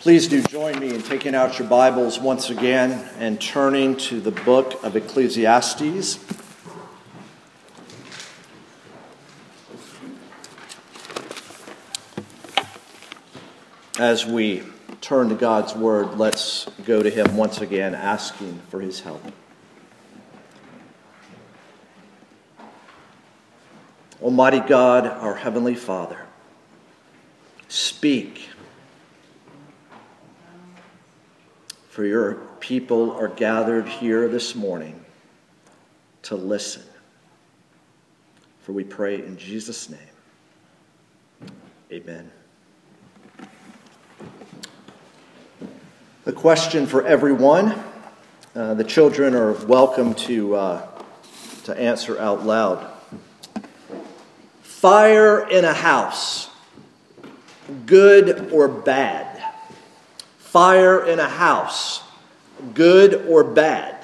[0.00, 4.30] Please do join me in taking out your Bibles once again and turning to the
[4.30, 6.18] book of Ecclesiastes.
[13.98, 14.62] As we
[15.02, 19.22] turn to God's Word, let's go to Him once again, asking for His help.
[24.22, 26.24] Almighty God, our Heavenly Father,
[27.68, 28.48] speak
[32.00, 35.04] for your people are gathered here this morning
[36.22, 36.82] to listen.
[38.62, 40.00] For we pray in Jesus' name.
[41.92, 42.30] Amen.
[46.24, 47.78] The question for everyone,
[48.56, 50.88] uh, the children are welcome to, uh,
[51.64, 52.90] to answer out loud.
[54.62, 56.48] Fire in a house,
[57.84, 59.29] good or bad?
[60.50, 62.02] Fire in a house,
[62.74, 63.96] good or bad?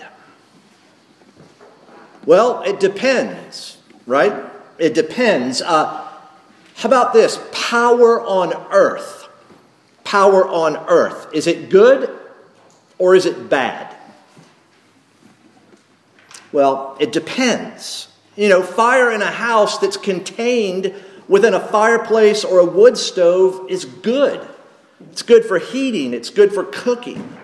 [2.25, 4.33] Well, it depends, right?
[4.79, 5.61] It depends.
[5.61, 6.07] Uh,
[6.77, 7.41] how about this?
[7.53, 9.29] Power on earth.
[10.05, 11.29] Power on earth.
[11.33, 12.17] Is it good
[12.99, 13.97] or is it bad?
[16.53, 18.09] Well, it depends.
[18.37, 20.95] You know, fire in a house that's contained
[21.27, 24.47] within a fireplace or a wood stove is good.
[25.01, 27.37] It's good for heating, it's good for cooking.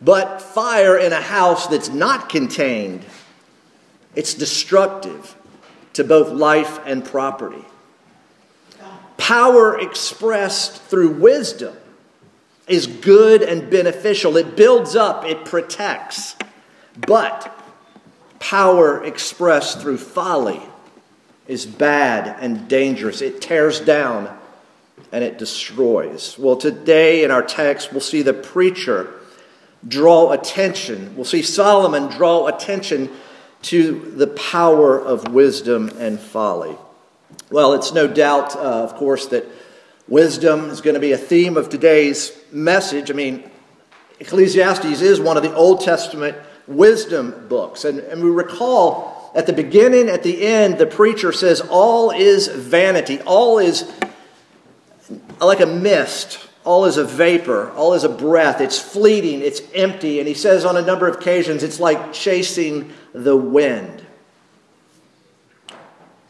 [0.00, 3.04] But fire in a house that's not contained,
[4.14, 5.34] it's destructive
[5.94, 7.64] to both life and property.
[9.16, 11.76] Power expressed through wisdom
[12.66, 14.36] is good and beneficial.
[14.36, 16.36] It builds up, it protects.
[17.06, 17.52] But
[18.38, 20.60] power expressed through folly
[21.46, 23.22] is bad and dangerous.
[23.22, 24.36] It tears down
[25.12, 26.38] and it destroys.
[26.38, 29.12] Well, today in our text, we'll see the preacher
[29.86, 31.14] draw attention.
[31.16, 33.10] We'll see Solomon draw attention
[33.62, 36.76] to the power of wisdom and folly.
[37.50, 39.44] Well, it's no doubt, uh, of course, that
[40.08, 43.10] wisdom is going to be a theme of today's message.
[43.10, 43.48] I mean,
[44.20, 46.36] Ecclesiastes is one of the Old Testament
[46.66, 47.84] wisdom books.
[47.84, 52.48] And, and we recall at the beginning, at the end, the preacher says, All is
[52.48, 53.82] vanity, all is
[55.40, 56.38] like a mist.
[56.64, 57.70] All is a vapor.
[57.72, 58.60] All is a breath.
[58.60, 59.40] It's fleeting.
[59.40, 60.18] It's empty.
[60.18, 64.04] And he says on a number of occasions, it's like chasing the wind.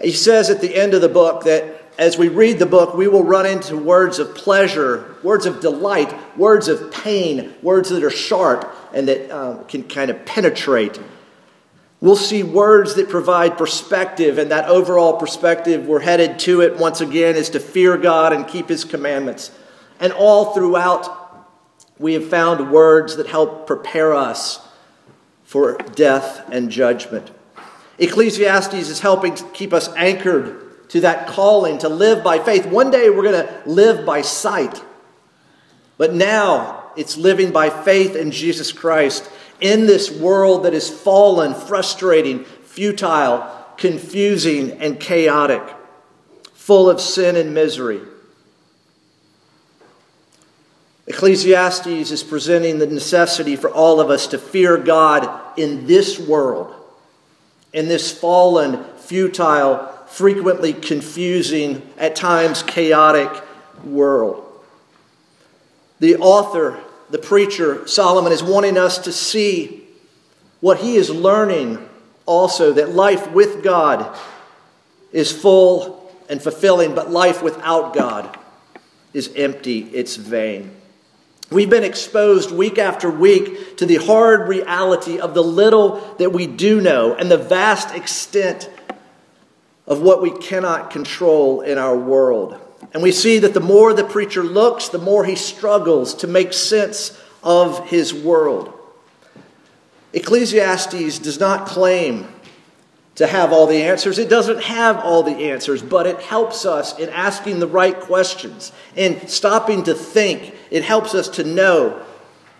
[0.01, 3.09] He says at the end of the book that as we read the book, we
[3.09, 8.11] will run into words of pleasure, words of delight, words of pain, words that are
[8.11, 11.01] sharp and that um, can kind of penetrate
[12.07, 17.01] We'll see words that provide perspective, and that overall perspective, we're headed to it once
[17.01, 19.51] again, is to fear God and keep His commandments.
[19.99, 21.51] And all throughout,
[21.99, 24.65] we have found words that help prepare us
[25.43, 27.33] for death and judgment.
[27.99, 32.67] Ecclesiastes is helping to keep us anchored to that calling to live by faith.
[32.67, 34.81] One day we're going to live by sight,
[35.99, 39.29] but now it's living by faith in Jesus Christ
[39.61, 45.63] in this world that is fallen, frustrating, futile, confusing, and chaotic,
[46.55, 48.01] full of sin and misery.
[51.07, 56.75] Ecclesiastes is presenting the necessity for all of us to fear God in this world,
[57.73, 63.31] in this fallen, futile, frequently confusing, at times chaotic
[63.85, 64.43] world.
[66.01, 66.81] The author
[67.11, 69.85] the preacher, Solomon, is wanting us to see
[70.61, 71.89] what he is learning
[72.25, 74.19] also that life with God
[75.13, 78.37] is full and fulfilling, but life without God
[79.13, 80.73] is empty, it's vain.
[81.51, 86.49] We've been exposed week after week to the hard reality of the little that we
[86.49, 88.69] do know and the vast extent
[89.87, 92.61] of what we cannot control in our world.
[92.97, 96.55] And we see that the more the preacher looks, the more he struggles to make
[96.55, 98.73] sense of his world.
[100.15, 102.27] Ecclesiastes does not claim
[103.17, 104.19] to have all the answers.
[104.19, 108.73] It doesn't have all the answers, but it helps us in asking the right questions,
[108.95, 110.55] in stopping to think.
[110.71, 112.03] It helps us to know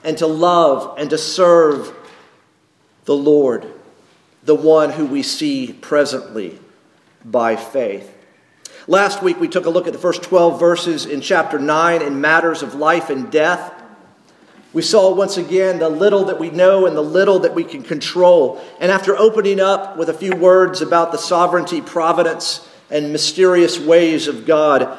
[0.05, 1.97] and to love and to serve
[3.07, 3.65] the Lord,
[4.43, 6.59] the one who we see presently
[7.25, 8.13] by faith.
[8.89, 12.21] Last week, we took a look at the first 12 verses in chapter 9 in
[12.21, 13.75] matters of life and death.
[14.73, 17.83] We saw once again the little that we know and the little that we can
[17.83, 18.63] control.
[18.79, 24.29] And after opening up with a few words about the sovereignty, providence, and mysterious ways
[24.29, 24.97] of God,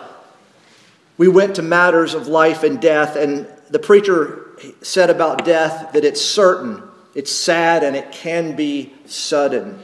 [1.18, 3.16] we went to matters of life and death.
[3.16, 4.50] And the preacher
[4.82, 6.84] said about death that it's certain,
[7.16, 9.80] it's sad, and it can be sudden.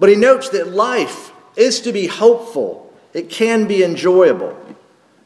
[0.00, 2.81] But he notes that life is to be hopeful,
[3.12, 4.56] it can be enjoyable,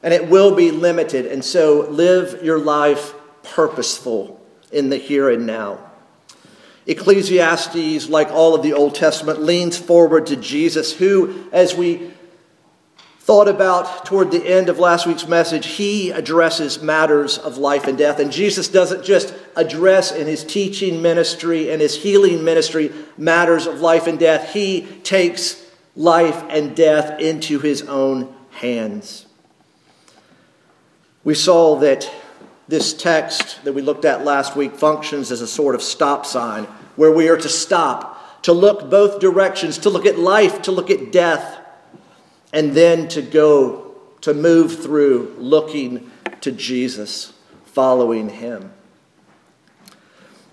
[0.03, 1.27] and it will be limited.
[1.27, 4.41] And so live your life purposeful
[4.73, 5.79] in the here and now.
[6.87, 12.13] Ecclesiastes, like all of the Old Testament, leans forward to Jesus, who, as we
[13.19, 17.99] thought about toward the end of last week's message, he addresses matters of life and
[17.99, 18.21] death.
[18.21, 23.81] And Jesus doesn't just address in his teaching ministry and his healing ministry matters of
[23.81, 25.66] life and death, he takes
[25.97, 29.27] life and death into his own hands.
[31.25, 32.11] We saw that
[32.69, 36.65] this text that we looked at last week functions as a sort of stop sign
[36.97, 40.91] where we are to stop, to look both directions, to look at life, to look
[40.91, 41.59] at death
[42.53, 46.11] and then to go, to move through looking
[46.41, 47.33] to Jesus,
[47.67, 48.73] following him.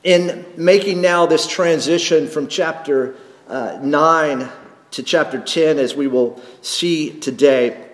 [0.03, 3.15] In making now this transition from chapter
[3.47, 4.49] uh, 9
[4.93, 7.89] to chapter 10, as we will see today,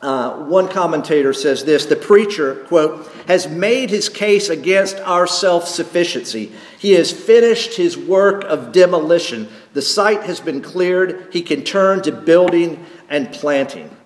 [0.00, 5.68] uh, one commentator says this The preacher, quote, has made his case against our self
[5.68, 6.50] sufficiency.
[6.78, 9.48] He has finished his work of demolition.
[9.74, 11.28] The site has been cleared.
[11.32, 13.96] He can turn to building and planting.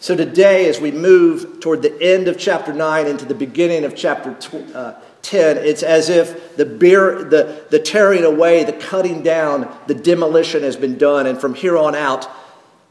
[0.00, 3.94] So today, as we move toward the end of chapter 9 into the beginning of
[3.94, 9.22] chapter tw- uh, 10, it's as if the, beer, the, the tearing away, the cutting
[9.22, 11.26] down, the demolition has been done.
[11.26, 12.28] And from here on out,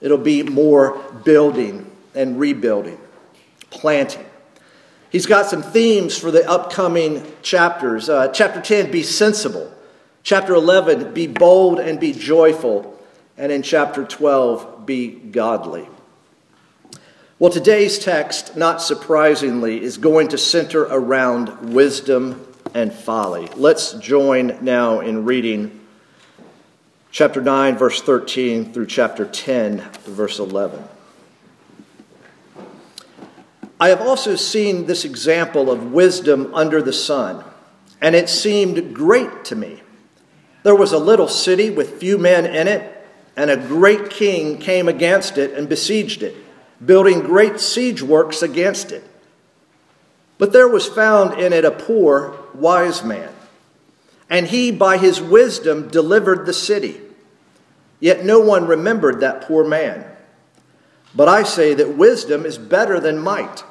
[0.01, 2.99] it'll be more building and rebuilding,
[3.69, 4.25] planting.
[5.11, 8.09] He's got some themes for the upcoming chapters.
[8.09, 9.73] Uh, chapter 10, be sensible.
[10.21, 12.99] Chapter 11, be bold and be joyful.
[13.37, 15.87] And in chapter 12, be godly.
[17.39, 23.47] Well, today's text, not surprisingly, is going to center around wisdom and folly.
[23.55, 25.79] Let's join now in reading
[27.11, 30.83] chapter 9, verse 13, through chapter 10, verse 11.
[33.79, 37.45] I have also seen this example of wisdom under the sun,
[38.01, 39.81] and it seemed great to me.
[40.63, 42.97] There was a little city with few men in it
[43.37, 46.35] and a great king came against it and besieged it,
[46.83, 49.03] building great siege works against it.
[50.37, 53.29] But there was found in it a poor, wise man,
[54.29, 57.01] and he by his wisdom delivered the city.
[57.99, 60.05] Yet no one remembered that poor man.
[61.13, 63.63] But I say that wisdom is better than might,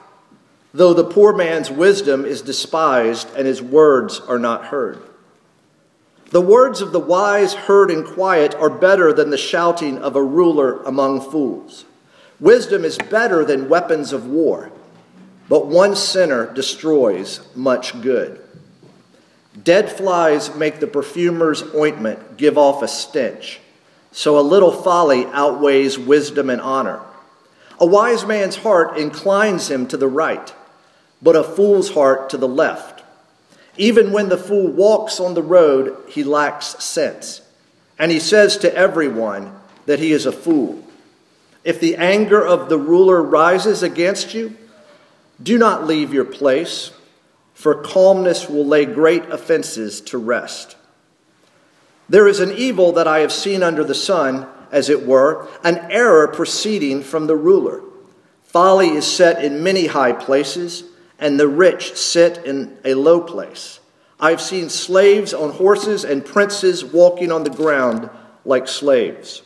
[0.74, 5.02] though the poor man's wisdom is despised and his words are not heard.
[6.30, 10.22] The words of the wise heard in quiet are better than the shouting of a
[10.22, 11.86] ruler among fools.
[12.40, 14.70] Wisdom is better than weapons of war,
[15.48, 18.40] but one sinner destroys much good.
[19.64, 23.60] Dead flies make the perfumer's ointment give off a stench,
[24.12, 27.00] so a little folly outweighs wisdom and honor.
[27.80, 30.54] A wise man's heart inclines him to the right,
[31.20, 33.02] but a fool's heart to the left.
[33.76, 37.40] Even when the fool walks on the road, he lacks sense.
[37.98, 39.56] And he says to everyone
[39.86, 40.84] that he is a fool.
[41.68, 44.56] If the anger of the ruler rises against you,
[45.42, 46.92] do not leave your place,
[47.52, 50.78] for calmness will lay great offenses to rest.
[52.08, 55.76] There is an evil that I have seen under the sun, as it were, an
[55.90, 57.82] error proceeding from the ruler.
[58.44, 60.84] Folly is set in many high places
[61.18, 63.80] and the rich sit in a low place.
[64.18, 68.08] I've seen slaves on horses and princes walking on the ground
[68.46, 69.42] like slaves.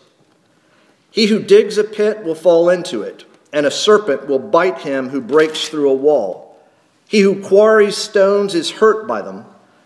[1.13, 5.11] He who digs a pit will fall into it, and a serpent will bite him
[5.11, 6.59] who breaks through a wall.
[7.07, 9.45] He who quarries stones is hurt by them,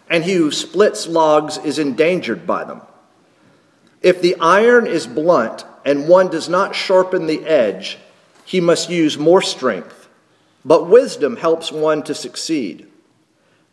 [0.09, 2.81] and he who splits logs is endangered by them.
[4.01, 7.99] If the iron is blunt and one does not sharpen the edge,
[8.45, 10.07] he must use more strength
[10.67, 12.89] but wisdom helps one to succeed.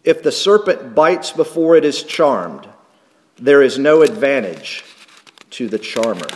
[0.03, 2.67] If the serpent bites before it is charmed,
[3.37, 4.83] there is no advantage
[5.49, 6.27] to the charmer.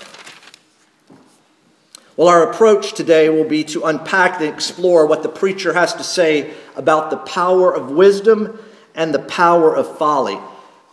[2.17, 6.03] Well, our approach today will be to unpack and explore what the preacher has to
[6.03, 8.59] say about the power of wisdom
[8.95, 10.39] and the power of folly.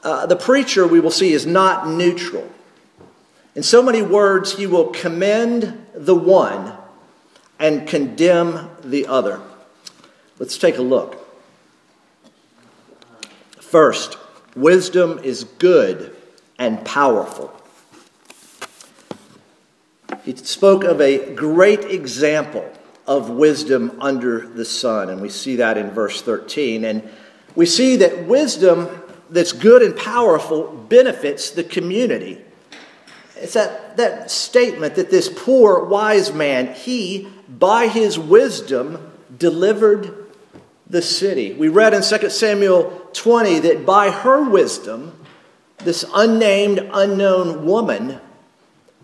[0.03, 2.47] Uh, the preacher, we will see, is not neutral.
[3.55, 6.75] In so many words, he will commend the one
[7.59, 9.41] and condemn the other.
[10.39, 11.27] Let's take a look.
[13.61, 14.19] First,
[14.55, 16.15] wisdom is good
[16.59, 17.59] and powerful.
[20.25, 22.71] He spoke of a great example
[23.07, 25.11] of wisdom under the sun.
[25.11, 26.85] And we see that in verse 13.
[26.85, 27.09] And
[27.55, 32.41] we see that wisdom that's good and powerful benefits the community.
[33.37, 40.27] It's that, that statement that this poor wise man, he, by his wisdom, delivered
[40.89, 41.53] the city.
[41.53, 45.19] We read in 2 Samuel 20 that by her wisdom,
[45.79, 48.21] this unnamed, unknown woman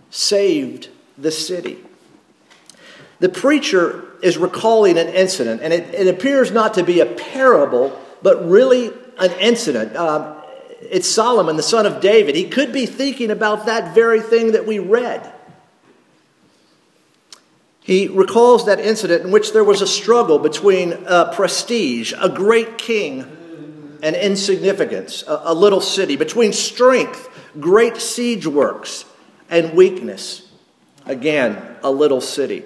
[0.09, 0.89] saved
[1.21, 1.79] the city.
[3.21, 7.99] The preacher is recalling an incident, and it, it appears not to be a parable,
[8.23, 9.95] but really an incident.
[9.97, 10.37] Um,
[10.81, 12.35] it's Solomon, the son of David.
[12.35, 15.31] He could be thinking about that very thing that we read.
[17.83, 22.79] He recalls that incident in which there was a struggle between uh, prestige, a great
[22.79, 29.05] king, and insignificance, a, a little city, between strength, great siege works,
[29.51, 30.50] and weakness,
[31.11, 32.63] again, a little city.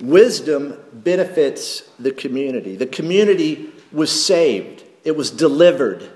[0.00, 2.76] Wisdom benefits the community.
[2.76, 6.08] The community was saved, it was delivered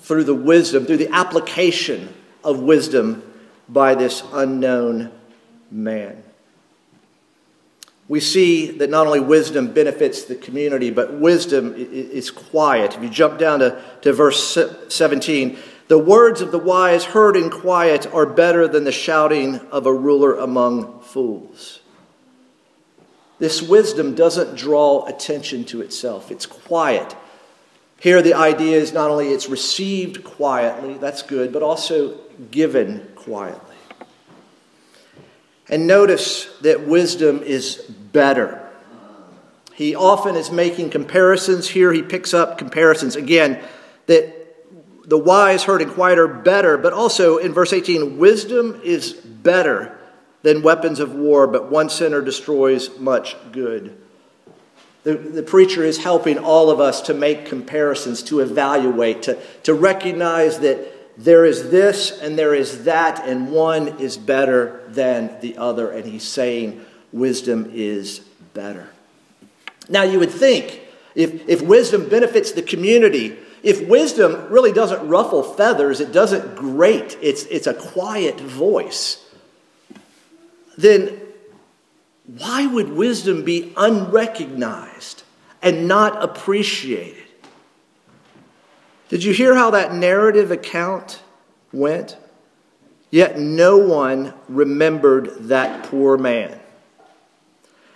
[0.00, 3.22] through the wisdom, through the application of wisdom
[3.68, 5.12] by this unknown
[5.70, 6.22] man.
[8.08, 12.96] We see that not only wisdom benefits the community, but wisdom is quiet.
[12.96, 14.56] If you jump down to, to verse
[14.88, 19.86] 17, the words of the wise heard in quiet are better than the shouting of
[19.86, 21.80] a ruler among fools.
[23.38, 27.16] This wisdom doesn't draw attention to itself, it's quiet.
[28.00, 32.16] Here, the idea is not only it's received quietly, that's good, but also
[32.50, 33.76] given quietly.
[35.68, 38.64] And notice that wisdom is better.
[39.74, 41.68] He often is making comparisons.
[41.68, 43.16] Here, he picks up comparisons.
[43.16, 43.60] Again,
[44.06, 44.37] that
[45.08, 49.98] the wise heard in quiet are better, but also in verse 18, wisdom is better
[50.42, 53.98] than weapons of war, but one sinner destroys much good.
[55.04, 59.72] The, the preacher is helping all of us to make comparisons, to evaluate, to, to
[59.72, 65.56] recognize that there is this and there is that, and one is better than the
[65.56, 65.90] other.
[65.90, 68.18] And he's saying wisdom is
[68.52, 68.90] better.
[69.88, 70.82] Now, you would think
[71.14, 77.16] if, if wisdom benefits the community, if wisdom really doesn't ruffle feathers, it doesn't grate,
[77.20, 79.24] it's, it's a quiet voice
[80.78, 81.20] then
[82.24, 85.24] why would wisdom be unrecognized
[85.60, 87.24] and not appreciated?
[89.08, 91.20] Did you hear how that narrative account
[91.72, 92.16] went?
[93.10, 96.60] Yet no one remembered that poor man.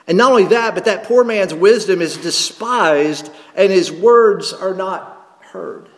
[0.09, 4.75] And not only that, but that poor man's wisdom is despised and his words are
[4.75, 5.12] not
[5.53, 5.89] heard.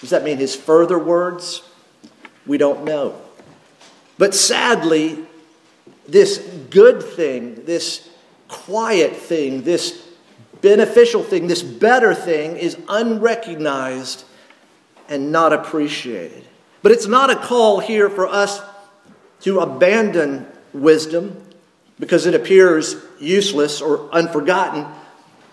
[0.00, 1.62] Does that mean his further words?
[2.46, 3.20] We don't know.
[4.18, 5.24] But sadly,
[6.08, 6.38] this
[6.70, 8.08] good thing, this
[8.48, 10.08] quiet thing, this
[10.60, 14.24] beneficial thing, this better thing is unrecognized
[15.08, 16.44] and not appreciated.
[16.82, 18.60] But it's not a call here for us
[19.42, 21.40] to abandon wisdom
[22.00, 24.86] because it appears useless or unforgotten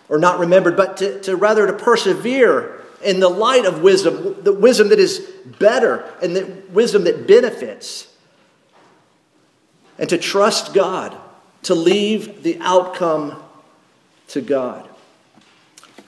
[0.07, 4.53] or not remembered, but to, to rather to persevere in the light of wisdom, the
[4.53, 5.19] wisdom that is
[5.59, 8.07] better and the wisdom that benefits
[9.97, 11.15] and to trust God,
[11.63, 13.41] to leave the outcome
[14.29, 14.87] to God.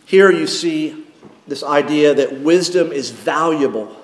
[0.06, 1.06] Here you see
[1.48, 3.96] this idea that wisdom is valuable,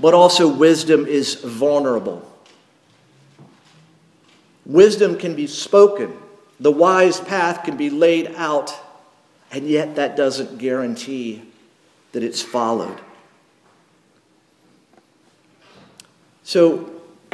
[0.00, 2.26] but also wisdom is vulnerable.
[4.64, 6.16] Wisdom can be spoken,
[6.58, 8.74] the wise path can be laid out,
[9.50, 11.49] and yet that doesn't guarantee
[12.12, 13.00] that it's followed.
[16.42, 16.90] So,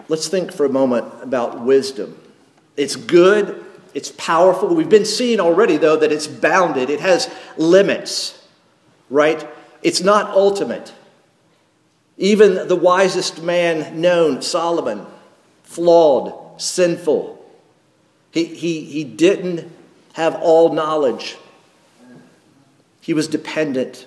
[0.09, 2.21] let's think for a moment about wisdom.
[2.76, 3.64] It's good,
[3.95, 4.75] it's powerful.
[4.75, 8.47] We've been seeing already, though, that it's bounded, it has limits,
[9.09, 9.49] right?
[9.83, 10.92] It's not ultimate.
[12.18, 15.06] Even the wisest man known, Solomon,
[15.62, 17.42] flawed, sinful.
[18.30, 19.71] He, he, he didn't
[20.14, 21.37] have all knowledge,
[23.00, 24.06] he was dependent.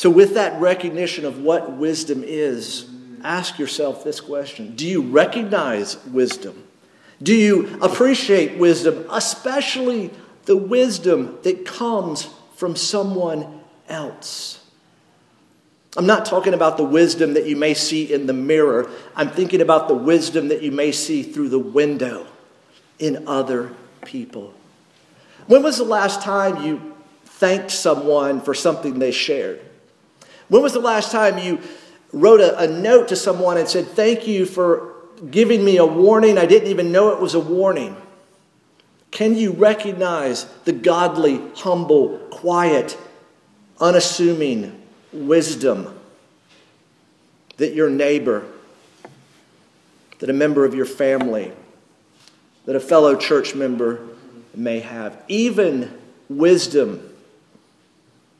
[0.00, 2.88] So, with that recognition of what wisdom is,
[3.22, 6.64] ask yourself this question Do you recognize wisdom?
[7.22, 10.10] Do you appreciate wisdom, especially
[10.46, 14.64] the wisdom that comes from someone else?
[15.98, 18.90] I'm not talking about the wisdom that you may see in the mirror.
[19.14, 22.26] I'm thinking about the wisdom that you may see through the window
[22.98, 23.74] in other
[24.06, 24.54] people.
[25.46, 29.66] When was the last time you thanked someone for something they shared?
[30.50, 31.60] When was the last time you
[32.12, 34.94] wrote a, a note to someone and said, Thank you for
[35.30, 36.36] giving me a warning.
[36.36, 37.96] I didn't even know it was a warning.
[39.10, 42.98] Can you recognize the godly, humble, quiet,
[43.80, 44.80] unassuming
[45.12, 45.98] wisdom
[47.56, 48.44] that your neighbor,
[50.18, 51.52] that a member of your family,
[52.66, 54.00] that a fellow church member
[54.54, 55.22] may have?
[55.28, 55.96] Even
[56.28, 57.06] wisdom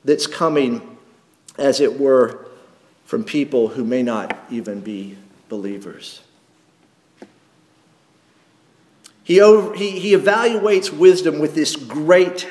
[0.05, 0.90] that's coming,
[1.61, 2.47] as it were,
[3.05, 5.17] from people who may not even be
[5.49, 6.23] believers.
[9.25, 12.49] He, over, he, he evaluates wisdom with this great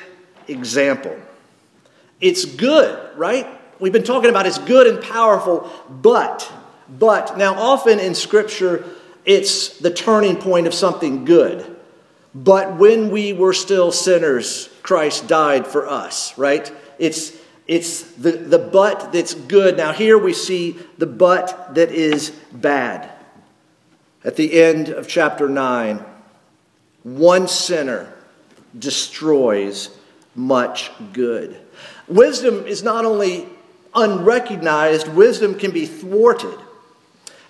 [0.47, 1.17] example.
[2.21, 3.47] It's good, right?
[3.79, 6.51] We've been talking about it's good and powerful, but,
[6.87, 8.85] but, now often in Scripture,
[9.25, 11.77] it's the turning point of something good.
[12.35, 16.71] But when we were still sinners, Christ died for us, right?
[16.99, 17.38] It's,
[17.69, 19.77] it's the, the but that's good.
[19.77, 23.11] Now, here we see the but that is bad.
[24.25, 26.03] At the end of chapter 9,
[27.03, 28.11] one sinner
[28.77, 29.95] destroys
[30.33, 31.59] much good.
[32.07, 33.47] Wisdom is not only
[33.93, 36.57] unrecognized, wisdom can be thwarted.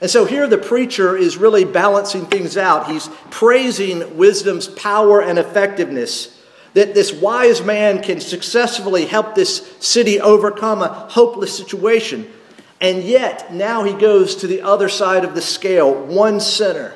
[0.01, 2.91] And so here the preacher is really balancing things out.
[2.91, 6.37] He's praising wisdom's power and effectiveness.
[6.73, 12.31] That this wise man can successfully help this city overcome a hopeless situation.
[12.81, 15.93] And yet, now he goes to the other side of the scale.
[15.93, 16.93] One sinner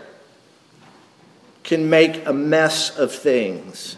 [1.64, 3.98] can make a mess of things.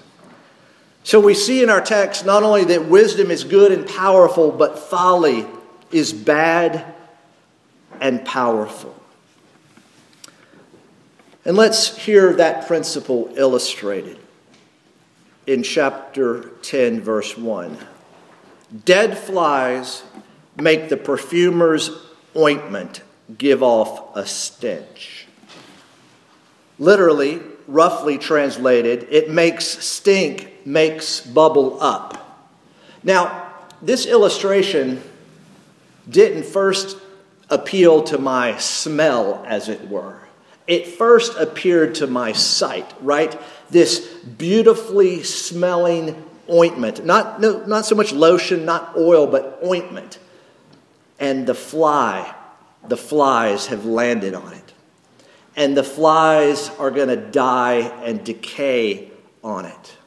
[1.04, 4.80] So we see in our text not only that wisdom is good and powerful, but
[4.80, 5.46] folly
[5.92, 6.96] is bad
[8.02, 8.96] and powerful.
[11.44, 14.18] And let's hear that principle illustrated
[15.48, 17.78] in chapter 10, verse 1.
[18.84, 20.04] Dead flies
[20.58, 21.92] make the perfumer's
[22.36, 23.02] ointment
[23.38, 25.28] give off a stench.
[26.78, 32.50] Literally, roughly translated, it makes stink, makes bubble up.
[33.04, 35.02] Now, this illustration
[36.10, 36.98] didn't first
[37.50, 40.20] appeal to my smell, as it were.
[40.68, 43.40] It first appeared to my sight, right?
[43.70, 44.00] This
[44.38, 47.06] beautifully smelling ointment.
[47.06, 50.20] Not, no, not so much lotion, not oil, but ointment.
[51.20, 52.36] And the fly,
[52.88, 54.66] the flies have landed on it
[55.56, 59.12] and the flies are going to die and decay
[59.44, 59.98] on it.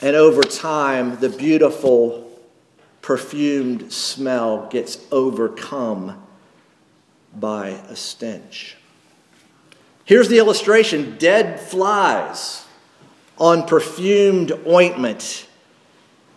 [0.00, 2.22] And over time, the beautiful
[3.02, 6.22] perfumed smell gets overcome
[7.34, 8.76] by a stench.
[10.06, 12.64] Here's the illustration dead flies
[13.38, 15.48] on perfumed ointment.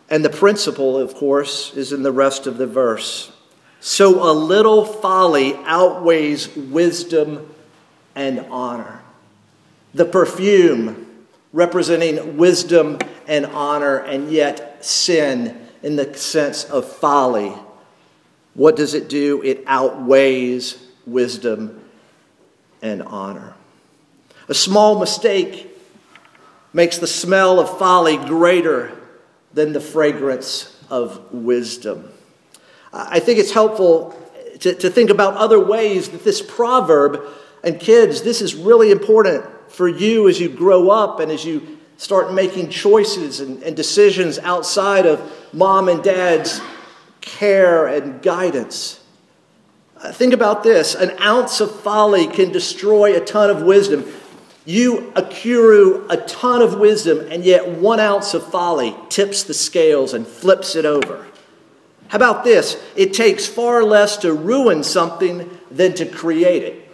[0.09, 3.31] And the principle, of course, is in the rest of the verse.
[3.79, 7.47] So a little folly outweighs wisdom
[8.15, 9.01] and honor.
[9.93, 11.05] The perfume
[11.53, 17.53] representing wisdom and honor, and yet sin in the sense of folly.
[18.55, 19.43] What does it do?
[19.43, 21.85] It outweighs wisdom
[22.81, 23.53] and honor.
[24.49, 25.67] A small mistake
[26.73, 28.91] makes the smell of folly greater
[29.53, 32.11] than the fragrance of wisdom.
[32.91, 34.19] I think it's helpful
[34.61, 37.21] to, to think about other ways that this proverb
[37.63, 41.77] and kids, this is really important for you as you grow up and as you
[41.97, 45.21] start making choices and, and decisions outside of
[45.53, 46.59] mom and dad's
[47.21, 49.03] care and guidance.
[49.97, 54.09] Uh, think about this an ounce of folly can destroy a ton of wisdom.
[54.69, 60.13] You accrue a ton of wisdom, and yet one ounce of folly tips the scales
[60.13, 61.25] and flips it over.
[62.09, 62.79] How about this?
[62.95, 66.87] It takes far less to ruin something than to create it.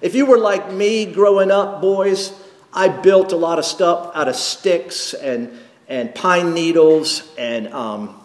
[0.00, 2.32] If you were like me growing up, boys,
[2.72, 8.20] I built a lot of stuff out of sticks and, and pine needles and, um,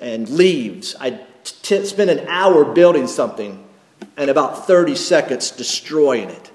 [0.00, 0.96] and leaves.
[0.98, 3.62] I'd t- spend an hour building something
[4.16, 6.49] and about 30 seconds destroying it.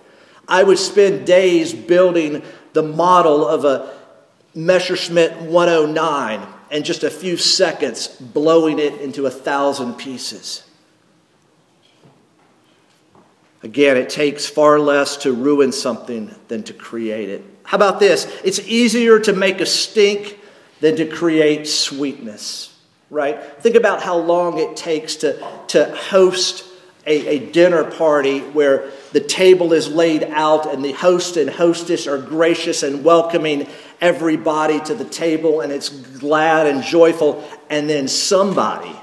[0.47, 3.93] I would spend days building the model of a
[4.53, 10.63] Messerschmitt 109 and just a few seconds blowing it into a thousand pieces.
[13.63, 17.43] Again, it takes far less to ruin something than to create it.
[17.63, 18.31] How about this?
[18.43, 20.39] It's easier to make a stink
[20.81, 22.77] than to create sweetness,
[23.10, 23.41] right?
[23.62, 26.63] Think about how long it takes to, to host
[27.08, 32.06] a, a dinner party where the table is laid out and the host and hostess
[32.06, 33.65] are gracious and welcoming
[34.01, 38.93] everybody to the table and it's glad and joyful, and then somebody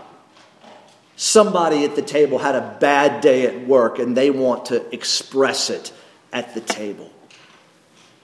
[1.16, 5.70] Somebody at the table had a bad day at work and they want to express
[5.70, 5.92] it
[6.32, 7.12] at the table.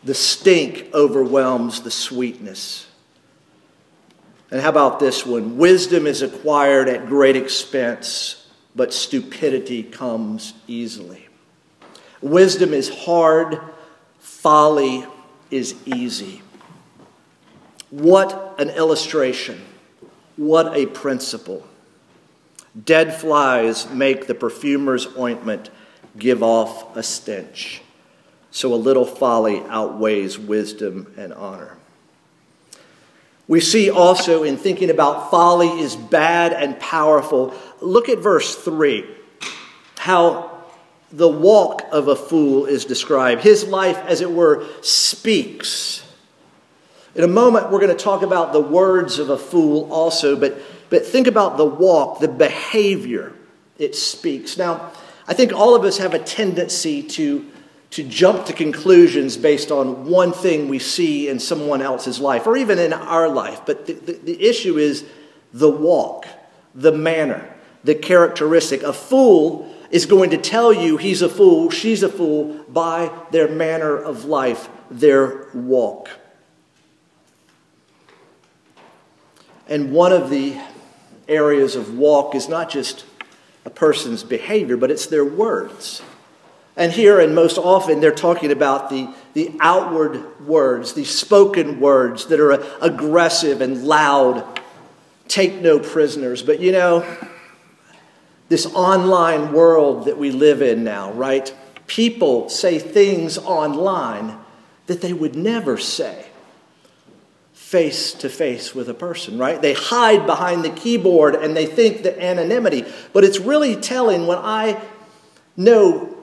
[0.03, 2.89] The stink overwhelms the sweetness.
[4.51, 5.59] And how about this one?
[5.59, 11.28] Wisdom is acquired at great expense, but stupidity comes easily.
[12.21, 13.61] Wisdom is hard,
[14.19, 15.07] folly
[15.51, 16.43] is easy.
[17.91, 19.65] What an illustration!
[20.37, 21.67] What a principle.
[22.85, 25.69] Dead flies make the perfumer's ointment
[26.17, 27.83] give off a stench.
[28.53, 31.77] So a little folly outweighs wisdom and honor.
[33.49, 37.53] We see also in thinking about folly is bad and powerful.
[37.81, 39.07] Look at verse 3,
[39.97, 40.48] how
[41.11, 43.43] the walk of a fool is described.
[43.43, 46.05] His life, as it were, speaks.
[47.15, 50.59] In a moment, we're going to talk about the words of a fool also, but,
[50.91, 53.33] but think about the walk, the behavior
[53.79, 54.59] it speaks.
[54.59, 54.93] Now,
[55.27, 57.47] I think all of us have a tendency to
[57.91, 62.57] to jump to conclusions based on one thing we see in someone else's life or
[62.57, 63.63] even in our life.
[63.65, 65.05] But the, the, the, issue is
[65.55, 66.27] the walk,
[66.75, 67.49] the manner,
[67.85, 68.83] the characteristic.
[68.83, 73.49] A fool is going to tell you he's a fool, she's a fool by their
[73.49, 76.11] manner of life, their walk.
[79.69, 80.59] And one of the
[81.29, 83.05] areas of walk is not just
[83.65, 86.03] a person's behavior, but it's their words.
[86.77, 92.27] And here, and most often, they're talking about the, the outward words, the spoken words
[92.27, 94.61] that are aggressive and loud.
[95.27, 96.43] Take no prisoners.
[96.43, 97.05] But you know,
[98.49, 101.55] this online world that we live in now, right?
[101.87, 104.39] People say things online
[104.87, 106.27] that they would never say
[107.53, 109.61] face to face with a person, right?
[109.61, 112.87] They hide behind the keyboard and they think that anonymity.
[113.13, 114.81] But it's really telling when I
[115.55, 116.17] know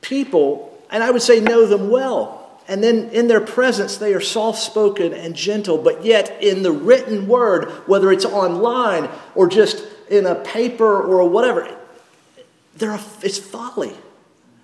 [0.00, 2.62] people, and I would say know them well.
[2.66, 6.72] And then in their presence, they are soft spoken and gentle, but yet in the
[6.72, 11.76] written word, whether it's online or just in a paper or whatever,
[12.80, 13.94] a, it's folly.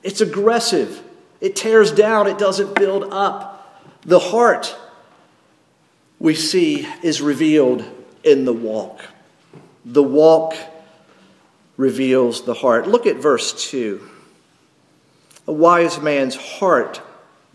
[0.03, 1.03] It's aggressive.
[1.41, 3.83] It tears down, it doesn't build up.
[4.03, 4.77] The heart,
[6.19, 7.85] we see, is revealed
[8.23, 9.05] in the walk.
[9.85, 10.55] The walk
[11.77, 12.87] reveals the heart.
[12.87, 14.11] Look at verse 2.
[15.47, 17.03] A wise man's heart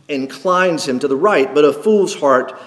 [0.07, 2.59] inclines him to the right, but a fool's heart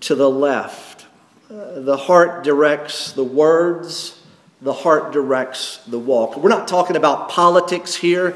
[0.00, 1.06] to the left.
[1.50, 4.17] Uh, the heart directs the words,
[4.60, 6.36] the heart directs the walk.
[6.36, 8.34] We're not talking about politics here,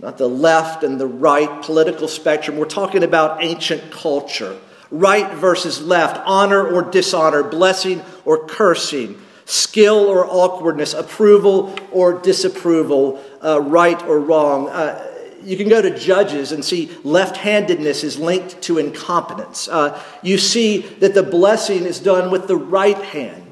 [0.00, 2.56] not the left and the right political spectrum.
[2.56, 4.58] We're talking about ancient culture
[4.90, 13.22] right versus left, honor or dishonor, blessing or cursing skill or awkwardness, approval or disapproval,
[13.42, 14.68] uh, right or wrong.
[14.68, 15.10] Uh,
[15.42, 19.68] you can go to Judges and see left handedness is linked to incompetence.
[19.68, 23.43] Uh, you see that the blessing is done with the right hand.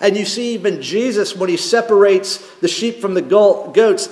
[0.00, 4.08] And you see even Jesus, when he separates the sheep from the goats,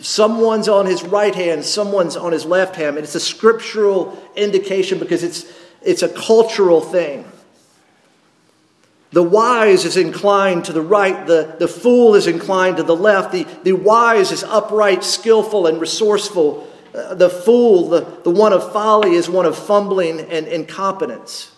[0.00, 2.96] someone's on his right hand, someone's on his left hand.
[2.96, 5.46] And it's a scriptural indication because it's,
[5.82, 7.24] it's a cultural thing.
[9.12, 13.32] The wise is inclined to the right, the, the fool is inclined to the left.
[13.32, 16.68] The, the wise is upright, skillful, and resourceful.
[16.94, 21.52] Uh, the fool, the, the one of folly, is one of fumbling and incompetence.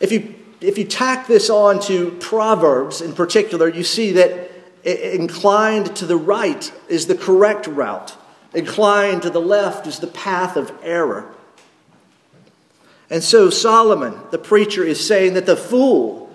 [0.00, 4.50] If you, if you tack this on to Proverbs in particular, you see that
[4.82, 8.16] inclined to the right is the correct route,
[8.54, 11.34] inclined to the left is the path of error.
[13.10, 16.34] And so Solomon, the preacher, is saying that the fool,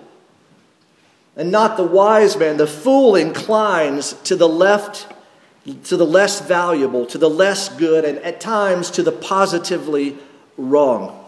[1.36, 2.56] and not the wise man.
[2.56, 5.12] The fool inclines to the left,
[5.84, 10.16] to the less valuable, to the less good, and at times to the positively
[10.56, 11.19] wrong.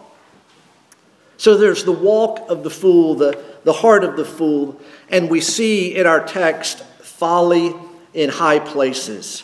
[1.37, 5.41] So there's the walk of the fool, the, the heart of the fool, and we
[5.41, 7.73] see in our text folly
[8.13, 9.43] in high places.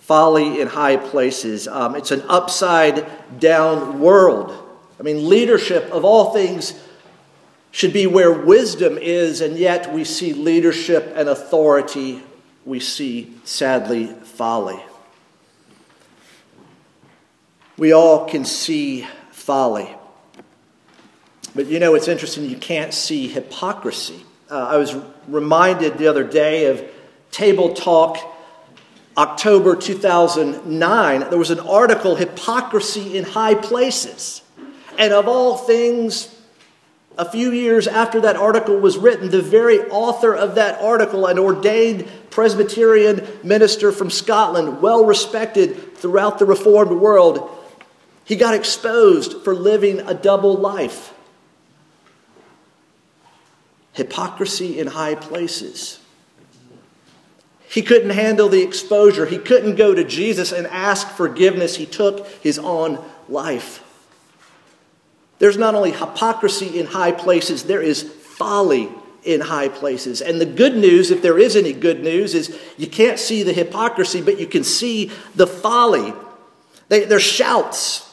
[0.00, 1.68] Folly in high places.
[1.68, 3.06] Um, it's an upside
[3.38, 4.52] down world.
[4.98, 6.74] I mean, leadership of all things
[7.70, 12.22] should be where wisdom is, and yet we see leadership and authority,
[12.64, 14.80] we see, sadly, folly.
[17.76, 19.94] We all can see folly.
[21.54, 24.22] But you know, it's interesting, you can't see hypocrisy.
[24.50, 26.84] Uh, I was reminded the other day of
[27.30, 28.18] Table Talk,
[29.16, 31.20] October 2009.
[31.30, 34.42] There was an article, Hypocrisy in High Places.
[34.98, 36.34] And of all things,
[37.18, 41.38] a few years after that article was written, the very author of that article, an
[41.38, 47.50] ordained Presbyterian minister from Scotland, well respected throughout the Reformed world,
[48.24, 51.12] he got exposed for living a double life.
[53.92, 56.00] Hypocrisy in high places.
[57.68, 59.26] He couldn't handle the exposure.
[59.26, 61.76] He couldn't go to Jesus and ask forgiveness.
[61.76, 62.98] He took his own
[63.28, 63.84] life.
[65.38, 68.88] There's not only hypocrisy in high places, there is folly
[69.22, 70.20] in high places.
[70.20, 73.52] And the good news, if there is any good news, is you can't see the
[73.52, 76.12] hypocrisy, but you can see the folly.
[76.88, 78.09] They, they're shouts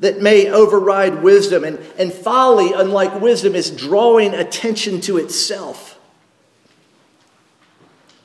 [0.00, 1.64] that may override wisdom.
[1.64, 5.98] And, and folly, unlike wisdom, is drawing attention to itself.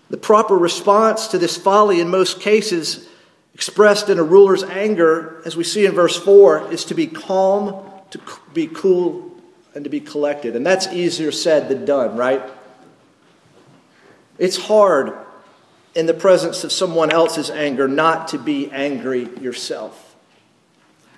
[0.10, 3.08] The proper response to this folly, in most cases,
[3.54, 7.86] expressed in a ruler's anger, as we see in verse 4, is to be calm,
[8.10, 8.20] to
[8.54, 9.30] be cool,
[9.76, 10.56] and to be collected.
[10.56, 12.42] And that's easier said than done, right?
[14.40, 15.14] It's hard
[15.94, 20.09] in the presence of someone else's anger not to be angry yourself.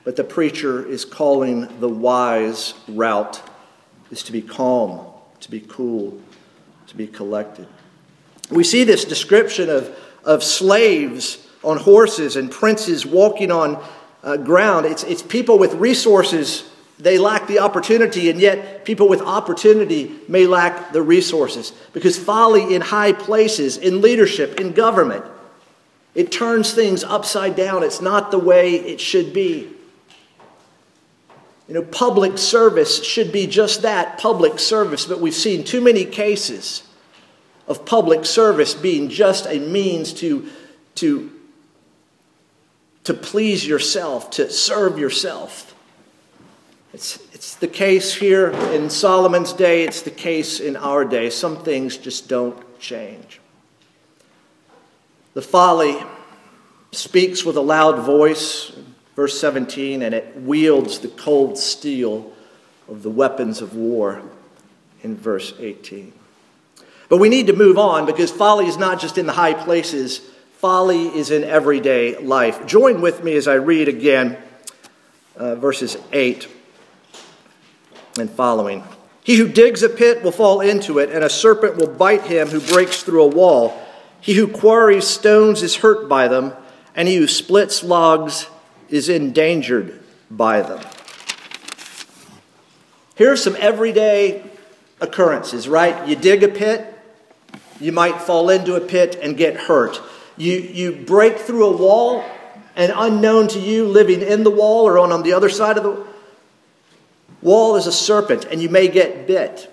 [0.03, 3.41] But the preacher is calling the wise route
[4.09, 5.05] is to be calm,
[5.39, 6.19] to be cool,
[6.87, 7.67] to be collected.
[8.49, 13.81] We see this description of, of slaves on horses and princes walking on
[14.23, 14.85] uh, ground.
[14.85, 20.45] It's, it's people with resources, they lack the opportunity, and yet people with opportunity may
[20.45, 21.73] lack the resources.
[21.93, 25.23] Because folly in high places, in leadership, in government,
[26.13, 27.83] it turns things upside down.
[27.83, 29.73] It's not the way it should be.
[31.71, 36.03] You know, public service should be just that public service, but we've seen too many
[36.03, 36.83] cases
[37.65, 40.49] of public service being just a means to,
[40.95, 41.31] to,
[43.05, 45.73] to please yourself, to serve yourself.
[46.93, 51.29] It's, it's the case here in Solomon's day, it's the case in our day.
[51.29, 53.39] Some things just don't change.
[55.35, 56.03] The folly
[56.91, 58.73] speaks with a loud voice,
[59.21, 62.33] Verse 17, and it wields the cold steel
[62.87, 64.19] of the weapons of war
[65.03, 66.11] in verse 18.
[67.07, 70.21] But we need to move on because folly is not just in the high places,
[70.53, 72.65] folly is in everyday life.
[72.65, 74.39] Join with me as I read again
[75.37, 76.47] uh, verses 8
[78.17, 78.83] and following.
[79.23, 82.47] He who digs a pit will fall into it, and a serpent will bite him
[82.47, 83.79] who breaks through a wall.
[84.19, 86.53] He who quarries stones is hurt by them,
[86.95, 88.47] and he who splits logs
[88.91, 89.99] is endangered
[90.29, 90.85] by them.
[93.15, 94.43] Here are some everyday
[94.99, 96.07] occurrences, right?
[96.07, 96.87] You dig a pit,
[97.79, 99.99] you might fall into a pit and get hurt.
[100.37, 102.23] You, you break through a wall,
[102.75, 105.83] and unknown to you, living in the wall or on, on the other side of
[105.83, 106.05] the
[107.41, 109.67] wall is a serpent, and you may get bit.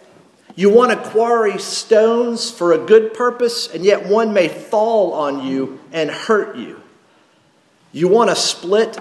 [0.57, 5.47] You want to quarry stones for a good purpose, and yet one may fall on
[5.47, 6.83] you and hurt you.
[7.99, 8.97] You want to split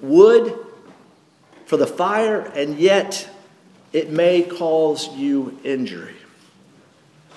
[0.00, 0.58] wood
[1.66, 3.30] for the fire, and yet
[3.92, 6.16] it may cause you injury.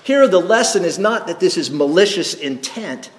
[0.02, 3.12] Here, the lesson is not that this is malicious intent,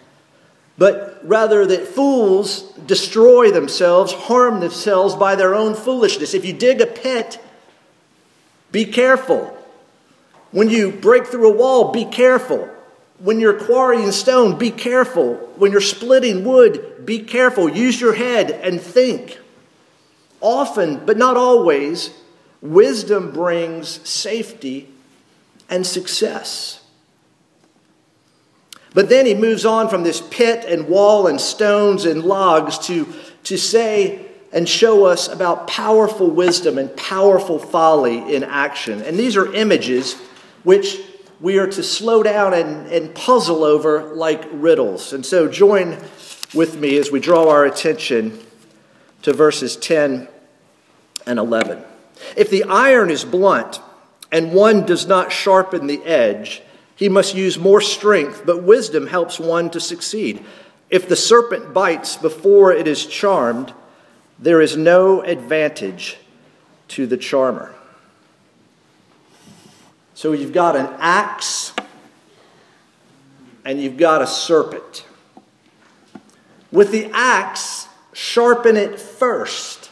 [0.77, 6.33] but rather that fools destroy themselves, harm themselves by their own foolishness.
[6.33, 7.41] If you dig a pit,
[8.73, 9.57] be careful.
[10.51, 12.69] When you break through a wall, be careful.
[13.23, 15.35] When you're quarrying stone, be careful.
[15.55, 17.69] When you're splitting wood, be careful.
[17.69, 19.37] Use your head and think.
[20.39, 22.09] Often, but not always,
[22.61, 24.89] wisdom brings safety
[25.69, 26.83] and success.
[28.95, 33.07] But then he moves on from this pit and wall and stones and logs to,
[33.43, 39.01] to say and show us about powerful wisdom and powerful folly in action.
[39.03, 40.15] And these are images
[40.63, 40.99] which
[41.41, 45.11] we are to slow down and, and puzzle over like riddles.
[45.11, 45.97] And so join
[46.53, 48.39] with me as we draw our attention
[49.23, 50.27] to verses 10
[51.25, 51.83] and 11.
[52.37, 53.81] If the iron is blunt
[54.31, 56.61] and one does not sharpen the edge,
[56.95, 60.45] he must use more strength, but wisdom helps one to succeed.
[60.91, 63.73] If the serpent bites before it is charmed,
[64.37, 66.17] there is no advantage
[66.89, 67.73] to the charmer.
[70.13, 71.73] So you've got an axe
[73.65, 75.05] and you've got a serpent.
[76.71, 79.89] With the axe, sharpen it first.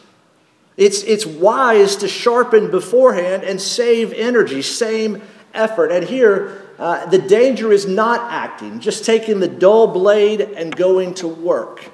[0.78, 5.22] It's, it's wise to sharpen beforehand and save energy, same
[5.54, 5.92] effort.
[5.92, 11.14] And here, uh, the danger is not acting, just taking the dull blade and going
[11.16, 11.92] to work.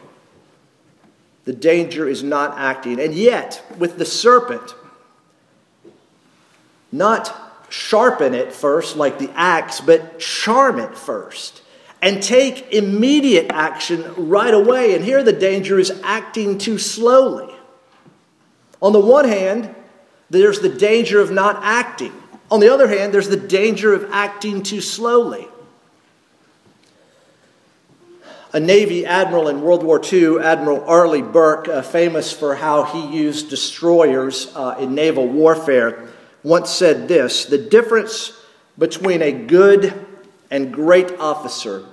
[1.45, 2.99] The danger is not acting.
[2.99, 4.75] And yet, with the serpent,
[6.91, 7.35] not
[7.75, 11.61] sharpen it first like the axe, but charm it first
[12.01, 14.95] and take immediate action right away.
[14.95, 17.53] And here the danger is acting too slowly.
[18.81, 19.75] On the one hand,
[20.29, 22.13] there's the danger of not acting.
[22.49, 25.47] On the other hand, there's the danger of acting too slowly.
[28.53, 33.17] A Navy admiral in World War II, Admiral Arleigh Burke, uh, famous for how he
[33.17, 36.07] used destroyers uh, in naval warfare,
[36.45, 38.31] once said this The difference
[38.77, 39.93] between a good
[40.49, 41.85] and great officer,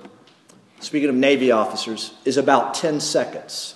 [0.79, 3.75] speaking of Navy officers, is about 10 seconds.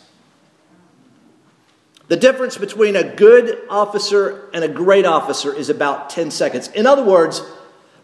[2.08, 6.70] The difference between a good officer and a great officer is about 10 seconds.
[6.70, 7.42] In other words,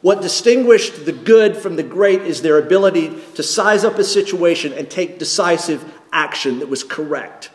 [0.02, 4.74] what distinguished the good from the great is their ability to size up a situation
[4.74, 7.50] and take decisive action that was correct.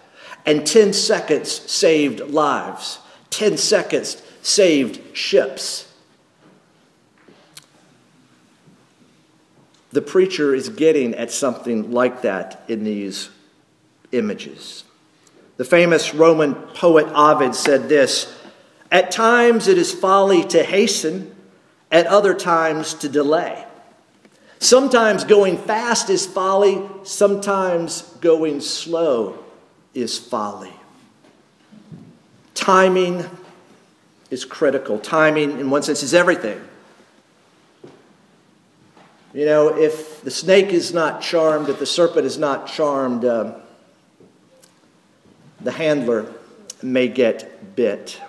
[0.47, 5.93] And 10 seconds saved lives, 10 seconds saved ships.
[9.91, 13.31] The preacher is getting at something like that in these
[14.13, 14.85] images.
[15.57, 18.35] The famous Roman poet Ovid said this
[18.93, 21.35] At times it is folly to hasten,
[21.91, 23.65] at other times to delay.
[24.61, 29.39] Sometimes going fast is folly, sometimes going slow
[29.95, 30.73] is folly.
[32.55, 33.25] Timing
[34.31, 34.99] is critical.
[34.99, 36.61] Timing, in one sense, is everything.
[39.35, 43.55] You know, if the snake is not charmed, if the serpent is not charmed, um,
[45.61, 46.33] the handler
[46.83, 48.21] may get bit.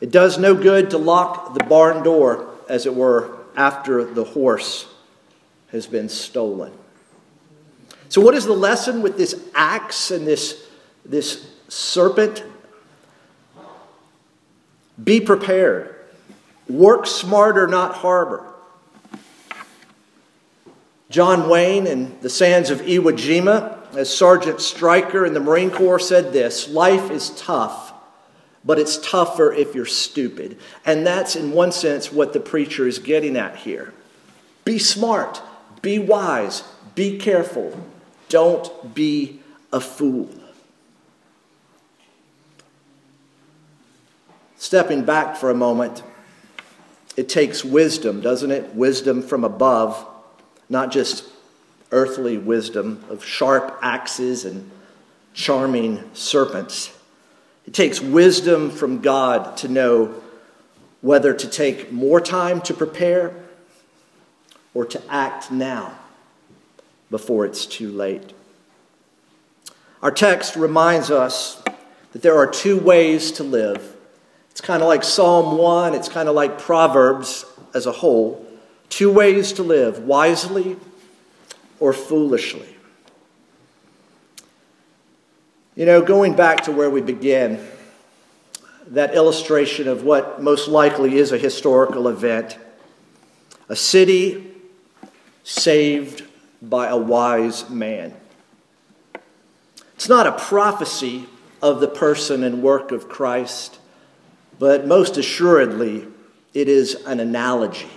[0.00, 4.88] It does no good to lock the barn door, as it were, after the horse
[5.70, 6.72] has been stolen.
[8.08, 10.66] So, what is the lesson with this axe and this,
[11.04, 12.42] this serpent?
[15.02, 15.94] Be prepared.
[16.68, 18.44] Work smarter, not harder.
[21.10, 25.98] John Wayne in The Sands of Iwo Jima as Sergeant Stryker in the Marine Corps
[25.98, 27.92] said this life is tough,
[28.64, 30.58] but it's tougher if you're stupid.
[30.86, 33.92] And that's, in one sense, what the preacher is getting at here.
[34.64, 35.42] Be smart,
[35.82, 37.78] be wise, be careful,
[38.28, 39.40] don't be
[39.72, 40.30] a fool.
[44.62, 46.04] Stepping back for a moment,
[47.16, 48.72] it takes wisdom, doesn't it?
[48.76, 50.06] Wisdom from above,
[50.68, 51.24] not just
[51.90, 54.70] earthly wisdom of sharp axes and
[55.34, 56.96] charming serpents.
[57.66, 60.14] It takes wisdom from God to know
[61.00, 63.34] whether to take more time to prepare
[64.74, 65.98] or to act now
[67.10, 68.32] before it's too late.
[70.02, 71.60] Our text reminds us
[72.12, 73.96] that there are two ways to live.
[74.52, 78.46] It's kind of like Psalm 1, it's kind of like Proverbs as a whole.
[78.90, 80.76] Two ways to live wisely
[81.80, 82.76] or foolishly.
[85.74, 87.66] You know, going back to where we began,
[88.88, 92.58] that illustration of what most likely is a historical event,
[93.70, 94.52] a city
[95.44, 96.24] saved
[96.60, 98.14] by a wise man.
[99.94, 101.26] It's not a prophecy
[101.62, 103.78] of the person and work of Christ,
[104.62, 106.06] but most assuredly,
[106.54, 107.90] it is an analogy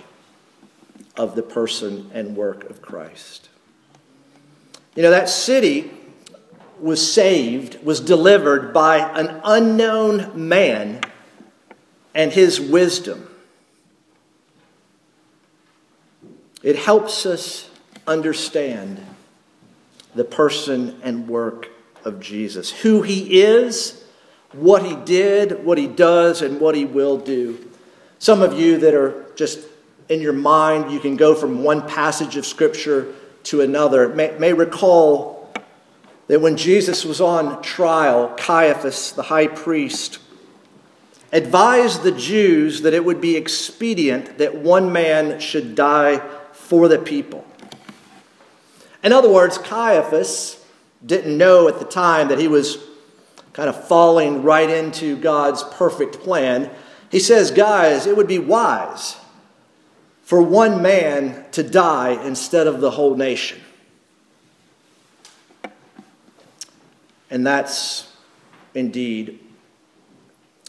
[1.15, 3.49] of the person and work of Christ.
[4.95, 5.91] You know, that city
[6.79, 11.01] was saved, was delivered by an unknown man
[12.15, 13.29] and his wisdom.
[16.63, 17.69] It helps us
[18.07, 19.05] understand
[20.15, 21.69] the person and work
[22.03, 24.03] of Jesus, who he is,
[24.55, 27.69] what he did, what he does, and what he will do.
[28.19, 29.59] Some of you that are just
[30.09, 33.13] in your mind, you can go from one passage of Scripture
[33.43, 35.49] to another may, may recall
[36.27, 40.19] that when Jesus was on trial, Caiaphas, the high priest,
[41.31, 46.19] advised the Jews that it would be expedient that one man should die
[46.53, 47.45] for the people.
[49.03, 50.63] In other words, Caiaphas
[51.05, 52.79] didn't know at the time that he was
[53.55, 56.69] kind of falling right into God's perfect plan.
[57.09, 59.15] He says, guys, it would be wise
[60.23, 63.61] for one man to die instead of the whole nation.
[67.31, 68.11] And that's
[68.73, 69.39] indeed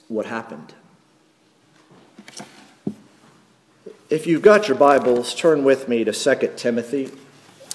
[0.07, 0.73] what happened.
[4.09, 7.11] If you've got your Bibles, turn with me to 2 Timothy.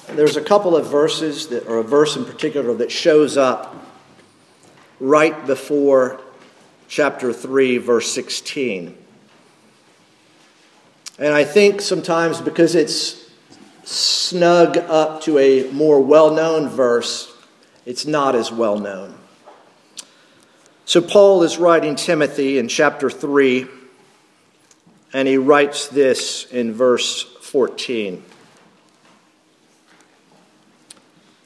[0.08, 3.76] There's a couple of verses, that, or a verse in particular, that shows up
[5.02, 6.22] right before
[6.88, 8.96] chapter 3, verse 16.
[11.18, 13.30] And I think sometimes because it's
[13.84, 17.36] snug up to a more well known verse,
[17.86, 19.16] it's not as well known.
[20.86, 23.66] So, Paul is writing Timothy in chapter 3,
[25.14, 28.24] and he writes this in verse 14.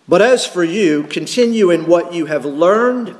[0.08, 3.16] But as for you, continue in what you have learned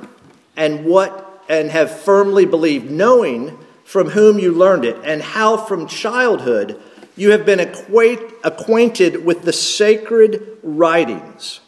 [0.56, 5.86] and what and have firmly believed, knowing from whom you learned it, and how from
[5.86, 6.80] childhood
[7.16, 11.60] you have been acquaint, acquainted with the sacred writings,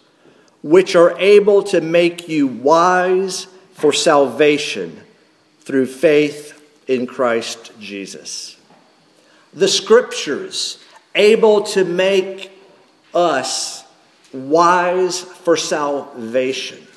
[0.62, 5.00] which are able to make you wise for salvation
[5.60, 8.56] through faith in Christ Jesus.
[9.54, 10.82] The scriptures
[11.14, 12.50] able to make
[13.14, 13.84] us
[14.32, 16.87] wise for salvation.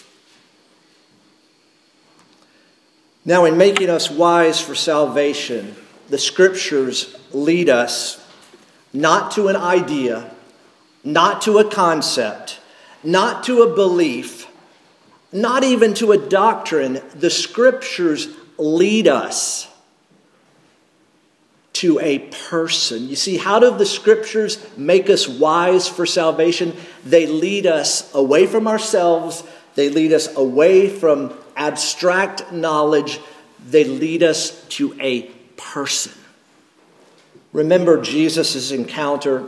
[3.24, 5.76] Now, in making us wise for salvation,
[6.10, 8.26] the scriptures lead us
[8.94, 10.32] not to an idea,
[11.04, 12.60] not to a concept,
[13.04, 14.48] not to a belief,
[15.32, 17.02] not even to a doctrine.
[17.16, 19.68] The scriptures lead us
[21.74, 22.20] to a
[22.50, 23.08] person.
[23.08, 26.76] You see, how do the scriptures make us wise for salvation?
[27.06, 29.44] They lead us away from ourselves,
[29.76, 33.20] they lead us away from abstract knowledge,
[33.70, 35.24] they lead us to a
[35.58, 36.14] person.
[37.54, 39.46] Remember Jesus' encounter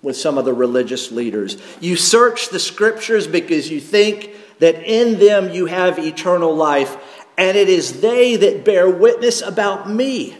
[0.00, 1.58] with some of the religious leaders.
[1.80, 4.30] You search the scriptures because you think
[4.60, 6.96] that in them you have eternal life,
[7.36, 10.36] and it is they that bear witness about me.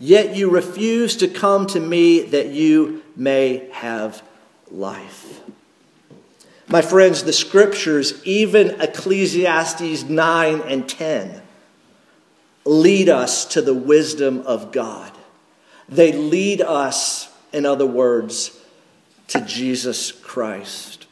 [0.00, 4.22] Yet you refuse to come to me that you may have
[4.70, 5.41] life.
[6.72, 11.42] My friends, the scriptures, even Ecclesiastes 9 and 10,
[12.64, 15.12] lead us to the wisdom of God.
[15.86, 18.58] They lead us, in other words,
[19.28, 21.08] to Jesus Christ.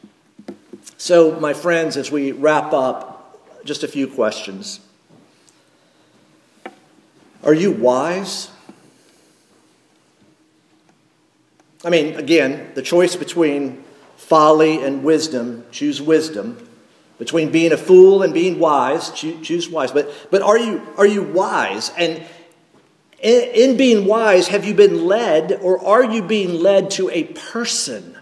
[0.96, 4.80] So, my friends, as we wrap up, just a few questions.
[7.44, 8.50] Are you wise?
[11.84, 13.84] I mean, again, the choice between
[14.20, 16.68] folly and wisdom, choose wisdom.
[17.18, 19.90] Between being a fool and being wise, choose wise.
[19.92, 21.90] But, but are, you, are you wise?
[21.98, 22.22] And
[23.20, 27.24] in, in being wise, have you been led or are you being led to a
[27.24, 28.16] person?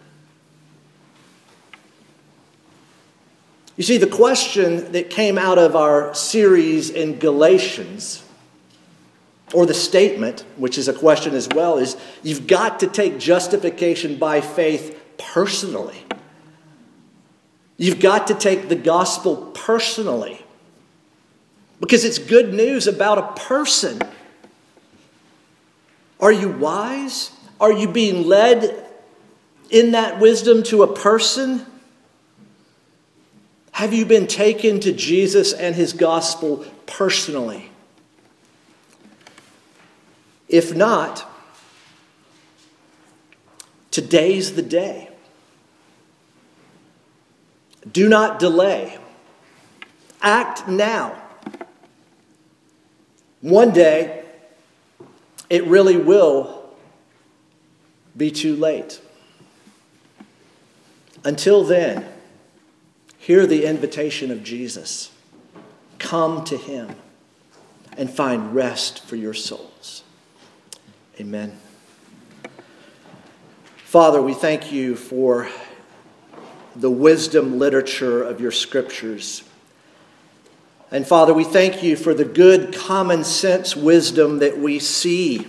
[3.77, 8.25] You see, the question that came out of our series in Galatians,
[9.53, 14.17] or the statement, which is a question as well, is you've got to take justification
[14.17, 16.03] by faith personally.
[17.77, 20.45] You've got to take the gospel personally
[21.81, 24.01] because it's good news about a person.
[26.21, 27.31] Are you wise?
[27.61, 28.87] Are you being led
[29.71, 31.67] in that wisdom to a person?
[33.73, 37.71] Have you been taken to Jesus and his gospel personally?
[40.49, 41.31] If not,
[43.93, 45.08] today's the day.
[47.91, 48.99] Do not delay.
[50.21, 51.21] Act now.
[53.41, 54.25] One day,
[55.49, 56.71] it really will
[58.17, 59.01] be too late.
[61.25, 62.07] Until then,
[63.19, 65.11] hear the invitation of Jesus.
[65.99, 66.97] Come to him
[67.97, 70.03] and find rest for your souls.
[71.21, 71.59] Amen.
[73.77, 75.49] Father, we thank you for
[76.79, 79.43] the wisdom literature of your scriptures.
[80.91, 85.47] And Father, we thank you for the good common sense wisdom that we see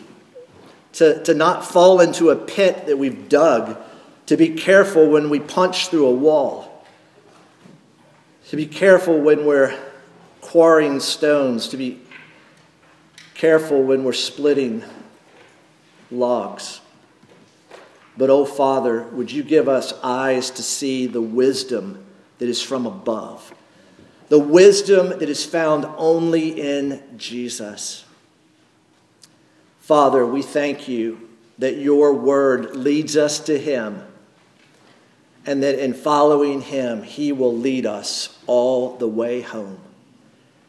[0.94, 3.78] to, to not fall into a pit that we've dug,
[4.26, 6.86] to be careful when we punch through a wall,
[8.50, 9.78] to be careful when we're
[10.42, 12.02] quarrying stones, to be
[13.36, 14.84] careful when we're splitting
[16.10, 16.82] logs.
[18.20, 22.06] But, oh Father, would you give us eyes to see the wisdom
[22.38, 23.54] that is from above,
[24.28, 28.04] the wisdom that is found only in Jesus.
[29.80, 34.04] Father, we thank you that your word leads us to him
[35.46, 39.80] and that in following him, he will lead us all the way home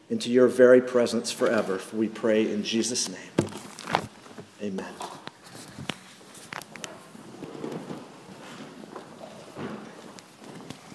[0.09, 1.77] into your very presence forever.
[1.77, 3.51] For we pray in Jesus' name.
[4.61, 5.20] Amen.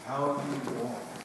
[0.07, 0.96] How do you want?